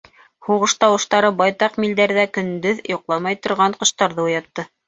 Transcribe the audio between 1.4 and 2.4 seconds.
байтаҡ милдәрҙә